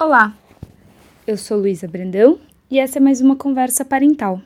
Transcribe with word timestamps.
Olá, 0.00 0.32
eu 1.26 1.36
sou 1.36 1.58
Luísa 1.58 1.88
Brandão 1.88 2.38
e 2.70 2.78
essa 2.78 2.98
é 2.98 3.00
mais 3.00 3.20
uma 3.20 3.34
conversa 3.34 3.84
parental. 3.84 4.40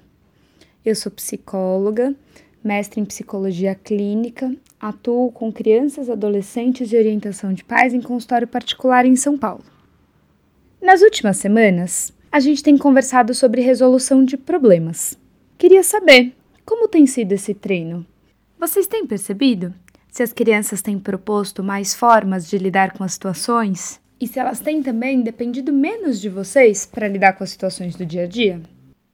Eu 0.82 0.96
sou 0.96 1.12
psicóloga, 1.12 2.14
mestre 2.64 3.02
em 3.02 3.04
psicologia 3.04 3.74
clínica, 3.74 4.50
atuo 4.80 5.30
com 5.30 5.52
crianças, 5.52 6.08
adolescentes 6.08 6.90
e 6.90 6.96
orientação 6.96 7.52
de 7.52 7.62
pais 7.62 7.92
em 7.92 8.00
consultório 8.00 8.48
particular 8.48 9.04
em 9.04 9.14
São 9.14 9.36
Paulo. 9.36 9.62
Nas 10.80 11.02
últimas 11.02 11.36
semanas, 11.36 12.14
a 12.32 12.40
gente 12.40 12.62
tem 12.62 12.78
conversado 12.78 13.34
sobre 13.34 13.60
resolução 13.60 14.24
de 14.24 14.38
problemas. 14.38 15.18
Queria 15.58 15.82
saber 15.82 16.34
como 16.64 16.88
tem 16.88 17.06
sido 17.06 17.32
esse 17.32 17.52
treino. 17.52 18.06
Vocês 18.58 18.86
têm 18.86 19.06
percebido 19.06 19.74
se 20.10 20.22
as 20.22 20.32
crianças 20.32 20.80
têm 20.80 20.98
proposto 20.98 21.62
mais 21.62 21.94
formas 21.94 22.48
de 22.48 22.56
lidar 22.56 22.92
com 22.92 23.04
as 23.04 23.12
situações? 23.12 24.00
E 24.22 24.26
se 24.28 24.38
elas 24.38 24.60
têm 24.60 24.84
também 24.84 25.20
dependido 25.20 25.72
menos 25.72 26.20
de 26.20 26.28
vocês 26.28 26.86
para 26.86 27.08
lidar 27.08 27.32
com 27.32 27.42
as 27.42 27.50
situações 27.50 27.96
do 27.96 28.06
dia 28.06 28.22
a 28.22 28.26
dia? 28.28 28.62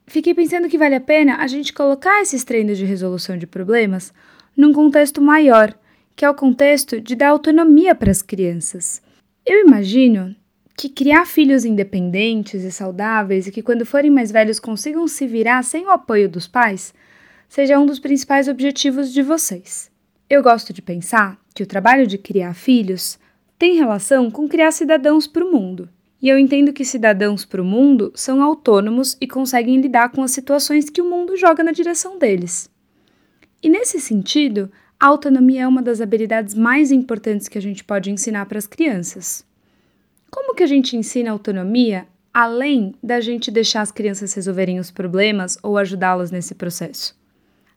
Fiquei 0.05 0.35
pensando 0.35 0.69
que 0.69 0.77
vale 0.77 0.93
a 0.93 1.01
pena 1.01 1.37
a 1.37 1.47
gente 1.47 1.73
colocar 1.73 2.21
esses 2.21 2.43
treinos 2.43 2.77
de 2.77 2.85
resolução 2.85 3.35
de 3.35 3.47
problemas 3.47 4.13
num 4.55 4.71
contexto 4.71 5.19
maior, 5.19 5.73
que 6.15 6.23
é 6.23 6.29
o 6.29 6.35
contexto 6.35 7.01
de 7.01 7.15
dar 7.15 7.29
autonomia 7.29 7.95
para 7.95 8.11
as 8.11 8.21
crianças. 8.21 9.01
Eu 9.43 9.65
imagino 9.65 10.35
que 10.77 10.87
criar 10.87 11.25
filhos 11.25 11.65
independentes 11.65 12.63
e 12.63 12.71
saudáveis 12.71 13.47
e 13.47 13.51
que 13.51 13.63
quando 13.63 13.87
forem 13.87 14.11
mais 14.11 14.31
velhos 14.31 14.59
consigam 14.59 15.07
se 15.07 15.25
virar 15.25 15.63
sem 15.63 15.87
o 15.87 15.89
apoio 15.89 16.29
dos 16.29 16.47
pais 16.47 16.93
seja 17.47 17.79
um 17.79 17.85
dos 17.87 17.97
principais 17.97 18.47
objetivos 18.47 19.11
de 19.11 19.23
vocês. 19.23 19.89
Eu 20.29 20.43
gosto 20.43 20.71
de 20.71 20.83
pensar 20.83 21.35
que 21.55 21.63
o 21.63 21.67
trabalho 21.67 22.05
de 22.05 22.19
criar 22.19 22.53
filhos 22.53 23.17
tem 23.59 23.75
relação 23.75 24.31
com 24.31 24.47
criar 24.47 24.71
cidadãos 24.71 25.27
para 25.27 25.45
o 25.45 25.51
mundo. 25.51 25.89
E 26.21 26.29
eu 26.29 26.39
entendo 26.39 26.71
que 26.71 26.85
cidadãos 26.85 27.43
para 27.43 27.61
o 27.61 27.65
mundo 27.65 28.11
são 28.15 28.41
autônomos 28.41 29.17
e 29.19 29.27
conseguem 29.27 29.81
lidar 29.81 30.09
com 30.09 30.23
as 30.23 30.31
situações 30.31 30.89
que 30.89 31.01
o 31.01 31.09
mundo 31.09 31.35
joga 31.35 31.61
na 31.61 31.73
direção 31.73 32.17
deles. 32.17 32.69
E 33.61 33.69
nesse 33.69 33.99
sentido, 33.99 34.71
a 34.97 35.07
autonomia 35.07 35.63
é 35.63 35.67
uma 35.67 35.81
das 35.81 35.99
habilidades 35.99 36.55
mais 36.55 36.89
importantes 36.89 37.49
que 37.49 37.57
a 37.57 37.61
gente 37.61 37.83
pode 37.83 38.09
ensinar 38.09 38.45
para 38.45 38.57
as 38.57 38.67
crianças. 38.67 39.45
Como 40.31 40.55
que 40.55 40.63
a 40.63 40.67
gente 40.67 40.95
ensina 40.95 41.31
autonomia 41.31 42.07
além 42.33 42.95
da 43.03 43.19
gente 43.19 43.51
deixar 43.51 43.81
as 43.81 43.91
crianças 43.91 44.33
resolverem 44.33 44.79
os 44.79 44.89
problemas 44.89 45.57
ou 45.61 45.77
ajudá-las 45.77 46.31
nesse 46.31 46.55
processo? 46.55 47.17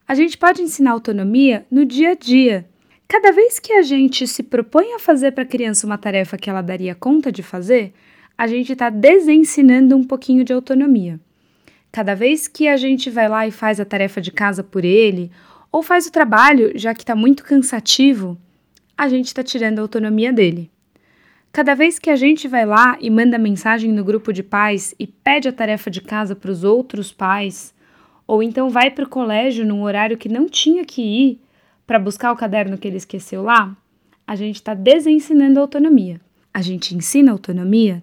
A 0.07 0.15
gente 0.15 0.39
pode 0.39 0.63
ensinar 0.63 0.93
autonomia 0.93 1.67
no 1.71 1.85
dia 1.85 2.11
a 2.11 2.15
dia, 2.15 2.69
Cada 3.13 3.31
vez 3.31 3.59
que 3.59 3.75
a 3.75 3.83
gente 3.83 4.27
se 4.27 4.43
propõe 4.43 4.95
a 4.95 4.99
fazer 4.99 5.33
para 5.33 5.43
a 5.43 5.47
criança 5.47 5.87
uma 5.87 5.99
tarefa 5.99 6.39
que 6.39 6.49
ela 6.49 6.63
daria 6.63 6.95
conta 6.95 7.31
de 7.31 7.43
fazer, 7.43 7.93
a 8.39 8.47
gente 8.47 8.73
está 8.73 8.89
desensinando 8.89 9.95
um 9.95 10.03
pouquinho 10.03 10.43
de 10.43 10.51
autonomia. 10.55 11.21
Cada 11.93 12.15
vez 12.15 12.49
que 12.49 12.67
a 12.67 12.79
gente 12.79 13.11
vai 13.11 13.29
lá 13.29 13.47
e 13.47 13.51
faz 13.51 13.79
a 13.79 13.85
tarefa 13.85 14.19
de 14.19 14.31
casa 14.31 14.65
por 14.65 14.83
ele, 14.83 15.31
ou 15.71 15.83
faz 15.83 16.07
o 16.07 16.11
trabalho, 16.11 16.73
já 16.75 16.95
que 16.95 17.03
está 17.03 17.15
muito 17.15 17.45
cansativo, 17.45 18.39
a 18.97 19.11
gente 19.11 19.27
está 19.27 19.43
tirando 19.43 19.81
a 19.81 19.83
autonomia 19.83 20.33
dele. 20.33 20.71
Cada 21.53 21.75
vez 21.75 21.99
que 21.99 22.09
a 22.09 22.17
gente 22.17 22.49
vai 22.49 22.65
lá 22.65 22.97
e 22.99 23.11
manda 23.11 23.37
mensagem 23.37 23.93
no 23.93 24.03
grupo 24.03 24.33
de 24.33 24.43
pais 24.43 24.95
e 24.99 25.07
pede 25.07 25.49
a 25.49 25.53
tarefa 25.53 25.91
de 25.91 26.01
casa 26.01 26.35
para 26.35 26.51
os 26.51 26.65
outros 26.65 27.13
pais, 27.13 27.75
ou 28.27 28.43
então 28.43 28.71
vai 28.71 28.91
para 28.91 29.05
o 29.05 29.09
colégio 29.11 29.67
num 29.67 29.83
horário 29.83 30.17
que 30.17 30.31
não 30.31 30.49
tinha 30.49 30.83
que 30.83 31.03
ir, 31.03 31.43
para 31.87 31.99
buscar 31.99 32.33
o 32.33 32.37
caderno 32.37 32.79
que 32.79 32.89
ele 32.89 32.97
esqueceu 32.97 33.43
lá, 33.43 33.77
a 34.27 34.37
gente 34.37 34.57
está 34.57 34.75
desensinando 34.75 35.59
a 35.59 35.63
autonomia. 35.63 36.21
A 36.55 36.63
gente 36.63 36.95
ensina 36.95 37.33
autonomia 37.33 38.03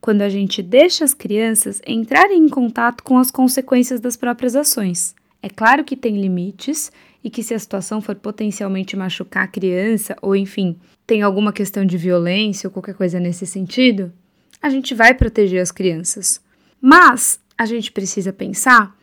quando 0.00 0.22
a 0.22 0.28
gente 0.28 0.62
deixa 0.62 1.04
as 1.04 1.12
crianças 1.12 1.82
entrarem 1.86 2.44
em 2.44 2.48
contato 2.48 3.02
com 3.02 3.18
as 3.18 3.30
consequências 3.30 4.00
das 4.00 4.16
próprias 4.16 4.54
ações. 4.54 5.14
É 5.42 5.48
claro 5.48 5.84
que 5.84 5.96
tem 5.96 6.20
limites 6.20 6.90
e 7.22 7.30
que 7.30 7.42
se 7.42 7.54
a 7.54 7.58
situação 7.58 8.00
for 8.00 8.14
potencialmente 8.14 8.96
machucar 8.96 9.44
a 9.44 9.48
criança, 9.48 10.16
ou 10.22 10.34
enfim, 10.34 10.76
tem 11.06 11.22
alguma 11.22 11.52
questão 11.52 11.84
de 11.84 11.96
violência 11.96 12.66
ou 12.66 12.72
qualquer 12.72 12.94
coisa 12.94 13.18
nesse 13.18 13.46
sentido, 13.46 14.12
a 14.60 14.70
gente 14.70 14.94
vai 14.94 15.14
proteger 15.14 15.60
as 15.60 15.70
crianças. 15.70 16.40
Mas 16.80 17.40
a 17.56 17.66
gente 17.66 17.90
precisa 17.90 18.32
pensar 18.32 18.96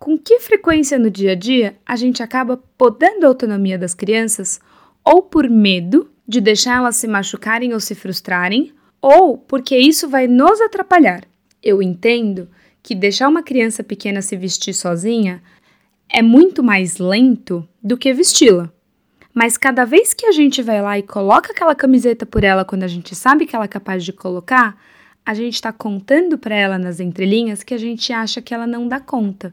com 0.00 0.16
que 0.16 0.40
frequência 0.40 0.98
no 0.98 1.10
dia 1.10 1.32
a 1.32 1.34
dia 1.34 1.76
a 1.84 1.94
gente 1.94 2.22
acaba 2.22 2.56
podando 2.78 3.26
a 3.26 3.28
autonomia 3.28 3.78
das 3.78 3.92
crianças 3.92 4.58
ou 5.04 5.22
por 5.22 5.48
medo 5.48 6.10
de 6.26 6.40
deixar 6.40 6.78
elas 6.78 6.96
se 6.96 7.06
machucarem 7.06 7.74
ou 7.74 7.80
se 7.80 7.94
frustrarem, 7.94 8.72
ou 9.02 9.36
porque 9.36 9.76
isso 9.76 10.08
vai 10.08 10.26
nos 10.26 10.58
atrapalhar? 10.58 11.24
Eu 11.62 11.82
entendo 11.82 12.48
que 12.82 12.94
deixar 12.94 13.28
uma 13.28 13.42
criança 13.42 13.84
pequena 13.84 14.22
se 14.22 14.36
vestir 14.36 14.72
sozinha 14.72 15.42
é 16.08 16.22
muito 16.22 16.62
mais 16.62 16.96
lento 16.96 17.68
do 17.82 17.98
que 17.98 18.12
vesti-la. 18.14 18.72
Mas 19.34 19.58
cada 19.58 19.84
vez 19.84 20.14
que 20.14 20.24
a 20.24 20.32
gente 20.32 20.62
vai 20.62 20.80
lá 20.80 20.98
e 20.98 21.02
coloca 21.02 21.52
aquela 21.52 21.74
camiseta 21.74 22.24
por 22.24 22.42
ela 22.42 22.64
quando 22.64 22.84
a 22.84 22.88
gente 22.88 23.14
sabe 23.14 23.44
que 23.44 23.54
ela 23.54 23.66
é 23.66 23.68
capaz 23.68 24.02
de 24.02 24.14
colocar, 24.14 24.80
a 25.26 25.34
gente 25.34 25.54
está 25.54 25.70
contando 25.72 26.38
para 26.38 26.54
ela 26.54 26.78
nas 26.78 27.00
entrelinhas 27.00 27.62
que 27.62 27.74
a 27.74 27.78
gente 27.78 28.14
acha 28.14 28.40
que 28.40 28.54
ela 28.54 28.66
não 28.66 28.88
dá 28.88 28.98
conta. 28.98 29.52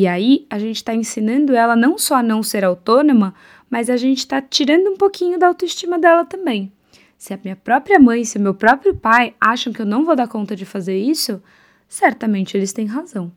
E 0.00 0.06
aí 0.06 0.46
a 0.48 0.58
gente 0.58 0.76
está 0.76 0.94
ensinando 0.94 1.54
ela 1.54 1.76
não 1.76 1.98
só 1.98 2.14
a 2.14 2.22
não 2.22 2.42
ser 2.42 2.64
autônoma, 2.64 3.34
mas 3.68 3.90
a 3.90 3.98
gente 3.98 4.20
está 4.20 4.40
tirando 4.40 4.88
um 4.88 4.96
pouquinho 4.96 5.38
da 5.38 5.46
autoestima 5.46 5.98
dela 5.98 6.24
também. 6.24 6.72
Se 7.18 7.34
a 7.34 7.38
minha 7.44 7.54
própria 7.54 7.98
mãe, 7.98 8.24
se 8.24 8.38
o 8.38 8.40
meu 8.40 8.54
próprio 8.54 8.96
pai 8.96 9.34
acham 9.38 9.74
que 9.74 9.82
eu 9.82 9.84
não 9.84 10.02
vou 10.02 10.16
dar 10.16 10.26
conta 10.26 10.56
de 10.56 10.64
fazer 10.64 10.96
isso, 10.96 11.42
certamente 11.86 12.56
eles 12.56 12.72
têm 12.72 12.86
razão. 12.86 13.30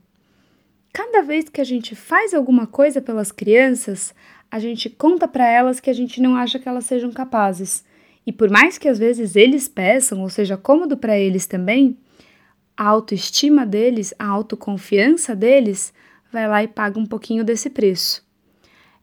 Cada 0.93 1.21
vez 1.21 1.49
que 1.49 1.59
a 1.59 1.65
gente 1.65 1.97
faz 1.97 2.33
alguma 2.33 2.65
coisa 2.65 3.01
pelas 3.01 3.29
crianças, 3.29 4.15
a 4.49 4.57
gente 4.57 4.89
conta 4.89 5.27
para 5.27 5.45
elas 5.45 5.81
que 5.81 5.89
a 5.89 5.93
gente 5.93 6.21
não 6.21 6.33
acha 6.33 6.59
que 6.59 6.69
elas 6.69 6.85
sejam 6.85 7.11
capazes. 7.11 7.83
E 8.25 8.31
por 8.31 8.49
mais 8.49 8.77
que 8.77 8.87
às 8.87 8.99
vezes 8.99 9.35
eles 9.35 9.67
peçam, 9.67 10.21
ou 10.21 10.29
seja, 10.29 10.55
cômodo 10.55 10.95
para 10.95 11.19
eles 11.19 11.45
também, 11.45 11.97
a 12.77 12.87
autoestima 12.87 13.65
deles, 13.65 14.13
a 14.17 14.25
autoconfiança 14.25 15.35
deles 15.35 15.93
vai 16.33 16.47
lá 16.47 16.63
e 16.63 16.67
paga 16.67 16.99
um 16.99 17.05
pouquinho 17.05 17.43
desse 17.43 17.69
preço. 17.69 18.25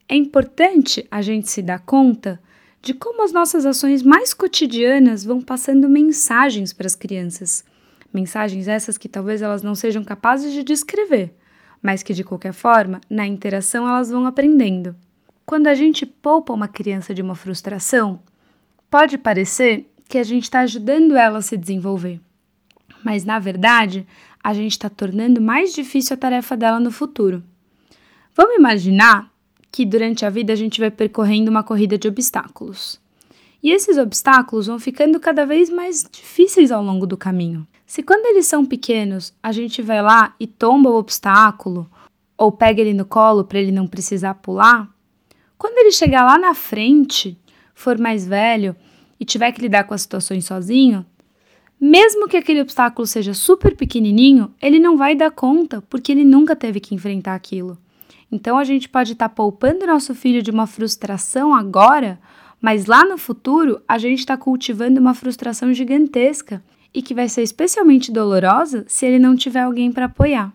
É 0.08 0.16
importante 0.16 1.06
a 1.08 1.22
gente 1.22 1.48
se 1.48 1.62
dar 1.62 1.78
conta 1.78 2.40
de 2.82 2.92
como 2.92 3.22
as 3.22 3.32
nossas 3.32 3.64
ações 3.64 4.02
mais 4.02 4.34
cotidianas 4.34 5.24
vão 5.24 5.40
passando 5.40 5.88
mensagens 5.88 6.72
para 6.72 6.88
as 6.88 6.96
crianças. 6.96 7.64
Mensagens 8.12 8.66
essas 8.66 8.98
que 8.98 9.08
talvez 9.08 9.40
elas 9.40 9.62
não 9.62 9.76
sejam 9.76 10.02
capazes 10.02 10.52
de 10.52 10.64
descrever, 10.64 11.32
mas 11.80 12.02
que 12.02 12.12
de 12.12 12.24
qualquer 12.24 12.52
forma, 12.52 13.00
na 13.08 13.24
interação 13.26 13.86
elas 13.86 14.10
vão 14.10 14.26
aprendendo. 14.26 14.96
Quando 15.46 15.68
a 15.68 15.74
gente 15.74 16.04
poupa 16.04 16.52
uma 16.52 16.66
criança 16.66 17.14
de 17.14 17.22
uma 17.22 17.36
frustração, 17.36 18.20
pode 18.90 19.16
parecer 19.16 19.88
que 20.08 20.18
a 20.18 20.24
gente 20.24 20.44
está 20.44 20.60
ajudando 20.60 21.16
ela 21.16 21.38
a 21.38 21.42
se 21.42 21.56
desenvolver. 21.56 22.20
Mas 23.04 23.24
na 23.24 23.38
verdade, 23.38 24.06
a 24.42 24.54
gente 24.54 24.72
está 24.72 24.88
tornando 24.88 25.40
mais 25.40 25.72
difícil 25.72 26.14
a 26.14 26.16
tarefa 26.16 26.56
dela 26.56 26.80
no 26.80 26.90
futuro. 26.90 27.42
Vamos 28.34 28.56
imaginar 28.56 29.30
que 29.70 29.84
durante 29.84 30.24
a 30.24 30.30
vida 30.30 30.52
a 30.52 30.56
gente 30.56 30.80
vai 30.80 30.90
percorrendo 30.90 31.50
uma 31.50 31.62
corrida 31.62 31.98
de 31.98 32.08
obstáculos. 32.08 33.00
E 33.62 33.70
esses 33.70 33.98
obstáculos 33.98 34.66
vão 34.66 34.78
ficando 34.78 35.20
cada 35.20 35.44
vez 35.44 35.68
mais 35.68 36.06
difíceis 36.10 36.72
ao 36.72 36.82
longo 36.82 37.06
do 37.06 37.16
caminho. 37.16 37.66
Se 37.86 38.02
quando 38.02 38.26
eles 38.26 38.46
são 38.46 38.64
pequenos 38.64 39.34
a 39.42 39.52
gente 39.52 39.82
vai 39.82 40.00
lá 40.02 40.34
e 40.40 40.46
tomba 40.46 40.88
o 40.88 40.96
obstáculo 40.96 41.90
ou 42.36 42.50
pega 42.50 42.80
ele 42.80 42.94
no 42.94 43.04
colo 43.04 43.44
para 43.44 43.58
ele 43.58 43.72
não 43.72 43.86
precisar 43.86 44.34
pular, 44.34 44.88
quando 45.58 45.76
ele 45.76 45.92
chegar 45.92 46.24
lá 46.24 46.38
na 46.38 46.54
frente, 46.54 47.38
for 47.74 47.98
mais 47.98 48.26
velho 48.26 48.74
e 49.18 49.26
tiver 49.26 49.52
que 49.52 49.60
lidar 49.60 49.84
com 49.84 49.92
as 49.92 50.02
situações 50.02 50.46
sozinho, 50.46 51.04
mesmo 51.80 52.28
que 52.28 52.36
aquele 52.36 52.60
obstáculo 52.60 53.06
seja 53.06 53.32
super 53.32 53.74
pequenininho, 53.74 54.52
ele 54.60 54.78
não 54.78 54.98
vai 54.98 55.14
dar 55.14 55.30
conta 55.30 55.82
porque 55.88 56.12
ele 56.12 56.24
nunca 56.24 56.54
teve 56.54 56.78
que 56.78 56.94
enfrentar 56.94 57.34
aquilo. 57.34 57.78
Então 58.30 58.58
a 58.58 58.64
gente 58.64 58.86
pode 58.86 59.12
estar 59.12 59.30
tá 59.30 59.34
poupando 59.34 59.86
nosso 59.86 60.14
filho 60.14 60.42
de 60.42 60.50
uma 60.50 60.66
frustração 60.66 61.54
agora, 61.54 62.20
mas 62.60 62.84
lá 62.84 63.02
no 63.04 63.16
futuro 63.16 63.80
a 63.88 63.96
gente 63.96 64.18
está 64.18 64.36
cultivando 64.36 65.00
uma 65.00 65.14
frustração 65.14 65.72
gigantesca 65.72 66.62
e 66.92 67.00
que 67.00 67.14
vai 67.14 67.30
ser 67.30 67.42
especialmente 67.42 68.12
dolorosa 68.12 68.84
se 68.86 69.06
ele 69.06 69.18
não 69.18 69.34
tiver 69.34 69.62
alguém 69.62 69.90
para 69.90 70.04
apoiar. 70.04 70.52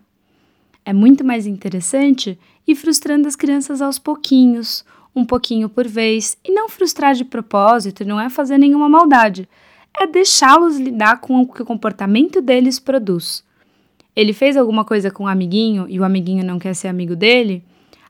É 0.84 0.92
muito 0.92 1.24
mais 1.24 1.44
interessante 1.44 2.38
ir 2.68 2.76
frustrando 2.76 3.26
as 3.26 3.34
crianças 3.34 3.82
aos 3.82 3.98
pouquinhos, 3.98 4.84
um 5.14 5.24
pouquinho 5.24 5.68
por 5.68 5.88
vez, 5.88 6.38
e 6.44 6.52
não 6.52 6.68
frustrar 6.68 7.14
de 7.14 7.24
propósito, 7.24 8.04
não 8.04 8.20
é 8.20 8.30
fazer 8.30 8.58
nenhuma 8.58 8.88
maldade 8.88 9.48
é 9.98 10.06
deixá-los 10.06 10.78
lidar 10.78 11.20
com 11.20 11.40
o 11.40 11.46
que 11.46 11.62
o 11.62 11.66
comportamento 11.66 12.40
deles 12.40 12.78
produz. 12.78 13.44
Ele 14.14 14.32
fez 14.32 14.56
alguma 14.56 14.84
coisa 14.84 15.10
com 15.10 15.24
o 15.24 15.26
um 15.26 15.28
amiguinho 15.28 15.86
e 15.88 16.00
o 16.00 16.04
amiguinho 16.04 16.44
não 16.44 16.58
quer 16.58 16.74
ser 16.74 16.88
amigo 16.88 17.14
dele? 17.14 17.62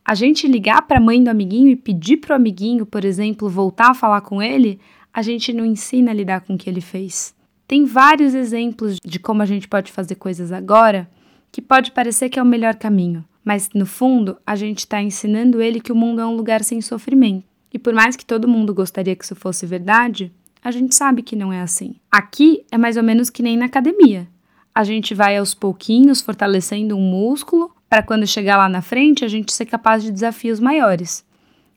A 0.04 0.14
gente 0.14 0.46
ligar 0.46 0.82
para 0.82 0.98
a 0.98 1.00
mãe 1.00 1.22
do 1.22 1.28
amiguinho 1.28 1.68
e 1.68 1.76
pedir 1.76 2.18
para 2.18 2.32
o 2.32 2.36
amiguinho, 2.36 2.86
por 2.86 3.04
exemplo, 3.04 3.48
voltar 3.48 3.90
a 3.90 3.94
falar 3.94 4.20
com 4.20 4.40
ele, 4.40 4.78
a 5.12 5.20
gente 5.20 5.52
não 5.52 5.64
ensina 5.64 6.12
a 6.12 6.14
lidar 6.14 6.42
com 6.42 6.54
o 6.54 6.58
que 6.58 6.70
ele 6.70 6.80
fez. 6.80 7.34
Tem 7.66 7.84
vários 7.84 8.34
exemplos 8.34 8.98
de 9.04 9.18
como 9.18 9.42
a 9.42 9.46
gente 9.46 9.66
pode 9.66 9.90
fazer 9.90 10.14
coisas 10.14 10.52
agora 10.52 11.10
que 11.50 11.60
pode 11.60 11.90
parecer 11.90 12.28
que 12.28 12.38
é 12.38 12.42
o 12.42 12.46
melhor 12.46 12.76
caminho, 12.76 13.24
mas 13.44 13.70
no 13.74 13.86
fundo 13.86 14.36
a 14.46 14.54
gente 14.54 14.80
está 14.80 15.02
ensinando 15.02 15.60
ele 15.60 15.80
que 15.80 15.90
o 15.90 15.96
mundo 15.96 16.20
é 16.20 16.26
um 16.26 16.36
lugar 16.36 16.62
sem 16.62 16.80
sofrimento. 16.80 17.44
E 17.72 17.78
por 17.78 17.92
mais 17.92 18.14
que 18.14 18.24
todo 18.24 18.46
mundo 18.46 18.72
gostaria 18.72 19.16
que 19.16 19.24
isso 19.24 19.34
fosse 19.34 19.66
verdade, 19.66 20.32
a 20.62 20.70
gente 20.70 20.94
sabe 20.94 21.22
que 21.22 21.36
não 21.36 21.52
é 21.52 21.60
assim. 21.60 21.96
Aqui 22.10 22.64
é 22.70 22.78
mais 22.78 22.96
ou 22.96 23.02
menos 23.02 23.30
que 23.30 23.42
nem 23.42 23.56
na 23.56 23.66
academia. 23.66 24.28
A 24.74 24.84
gente 24.84 25.14
vai 25.14 25.36
aos 25.36 25.54
pouquinhos 25.54 26.20
fortalecendo 26.20 26.96
um 26.96 27.00
músculo 27.00 27.74
para 27.88 28.02
quando 28.02 28.26
chegar 28.26 28.56
lá 28.56 28.68
na 28.68 28.82
frente 28.82 29.24
a 29.24 29.28
gente 29.28 29.52
ser 29.52 29.66
capaz 29.66 30.02
de 30.02 30.10
desafios 30.10 30.60
maiores. 30.60 31.24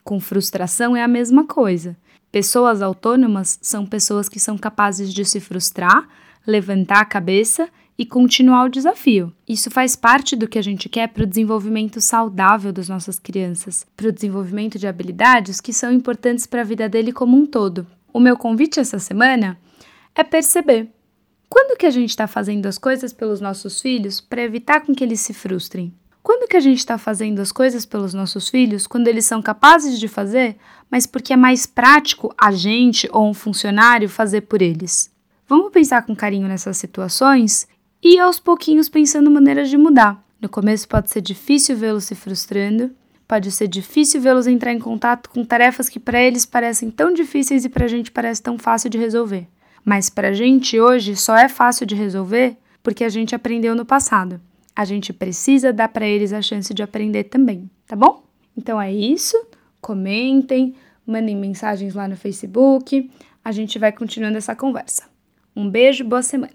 Com 0.04 0.20
frustração 0.20 0.96
é 0.96 1.04
a 1.04 1.08
mesma 1.08 1.46
coisa. 1.46 1.96
Pessoas 2.32 2.82
autônomas 2.82 3.58
são 3.62 3.86
pessoas 3.86 4.28
que 4.28 4.40
são 4.40 4.58
capazes 4.58 5.14
de 5.14 5.24
se 5.24 5.40
frustrar, 5.40 6.08
levantar 6.46 7.02
a 7.02 7.06
cabeça 7.06 7.70
e 7.98 8.06
continuar 8.06 8.66
o 8.66 8.70
desafio. 8.70 9.34
Isso 9.48 9.70
faz 9.70 9.96
parte 9.96 10.36
do 10.36 10.48
que 10.48 10.58
a 10.58 10.62
gente 10.62 10.88
quer 10.88 11.10
para 11.10 11.24
o 11.24 11.28
desenvolvimento 11.28 12.00
saudável 12.00 12.72
das 12.72 12.88
nossas 12.88 13.20
crianças, 13.20 13.86
para 13.98 14.08
o 14.08 14.12
desenvolvimento 14.12 14.80
de 14.80 14.88
habilidades 14.88 15.60
que 15.60 15.74
são 15.74 15.92
importantes 15.92 16.46
para 16.46 16.62
a 16.62 16.64
vida 16.64 16.88
dele 16.88 17.12
como 17.12 17.36
um 17.36 17.46
todo. 17.46 17.86
O 18.12 18.20
meu 18.20 18.36
convite 18.36 18.80
essa 18.80 19.00
semana 19.00 19.58
é 20.16 20.24
perceber 20.24 20.90
quando 21.48 21.78
que 21.78 21.86
a 21.86 21.92
gente 21.92 22.10
está 22.10 22.28
fazendo 22.28 22.66
as 22.66 22.78
coisas 22.78 23.14
pelos 23.14 23.42
nossos 23.42 23.82
filhos 23.82 24.22
para 24.22 24.42
evitar 24.42 24.82
com 24.82 24.94
que 24.94 25.04
eles 25.04 25.20
se 25.22 25.34
frustrem. 25.34 25.94
Quando 26.22 26.48
que 26.48 26.58
a 26.58 26.60
gente 26.60 26.80
está 26.80 26.98
fazendo 26.98 27.40
as 27.40 27.52
coisas 27.52 27.86
pelos 27.86 28.14
nossos 28.14 28.50
filhos 28.50 28.86
quando 28.86 29.08
eles 29.08 29.26
são 29.26 29.42
capazes 29.42 30.00
de 30.00 30.08
fazer, 30.08 30.58
mas 30.92 31.06
porque 31.06 31.34
é 31.34 31.38
mais 31.38 31.66
prático 31.66 32.34
a 32.38 32.52
gente 32.52 33.10
ou 33.12 33.28
um 33.28 33.34
funcionário 33.34 34.10
fazer 34.10 34.42
por 34.42 34.62
eles? 34.62 35.12
Vamos 35.48 35.72
pensar 35.72 36.06
com 36.06 36.16
carinho 36.16 36.48
nessas 36.48 36.78
situações 36.78 37.68
e 38.04 38.20
aos 38.20 38.40
pouquinhos 38.40 38.90
pensando 38.90 39.32
maneiras 39.32 39.70
de 39.70 39.78
mudar. 39.78 40.24
No 40.40 40.48
começo 40.48 40.88
pode 40.88 41.10
ser 41.10 41.22
difícil 41.22 41.76
vê-los 41.76 42.04
se 42.04 42.16
frustrando, 42.16 42.92
pode 43.30 43.50
ser 43.50 43.70
difícil 43.70 44.20
vê-los 44.20 44.46
entrar 44.46 44.74
em 44.74 44.80
contato 44.80 45.30
com 45.30 45.46
tarefas 45.46 45.88
que 45.88 46.02
para 46.02 46.22
eles 46.22 46.46
parecem 46.46 46.92
tão 46.92 47.14
difíceis 47.14 47.64
e 47.64 47.70
para 47.70 47.86
a 47.86 47.88
gente 47.88 48.12
parece 48.12 48.44
tão 48.44 48.58
fácil 48.58 48.90
de 48.90 48.98
resolver. 48.98 49.48
Mas 49.86 50.10
para 50.10 50.30
a 50.30 50.34
gente 50.34 50.78
hoje 50.78 51.16
só 51.16 51.38
é 51.38 51.48
fácil 51.48 51.86
de 51.86 51.96
resolver 51.96 52.58
porque 52.84 53.06
a 53.06 53.10
gente 53.10 53.34
aprendeu 53.34 53.74
no 53.74 53.86
passado 53.86 54.42
a 54.80 54.86
gente 54.86 55.12
precisa 55.12 55.74
dar 55.74 55.90
para 55.90 56.08
eles 56.08 56.32
a 56.32 56.42
chance 56.42 56.74
de 56.74 56.82
aprender 56.82 57.26
também, 57.26 57.70
tá 57.86 57.98
bom? 57.98 58.24
Então 58.56 58.82
é 58.82 58.90
isso. 58.90 59.36
Comentem, 59.82 60.74
mandem 61.06 61.36
mensagens 61.36 61.94
lá 61.94 62.08
no 62.08 62.16
Facebook. 62.16 63.12
A 63.44 63.52
gente 63.52 63.78
vai 63.78 63.92
continuando 63.92 64.38
essa 64.38 64.56
conversa. 64.56 65.04
Um 65.54 65.70
beijo, 65.70 66.06
boa 66.06 66.22
semana. 66.22 66.48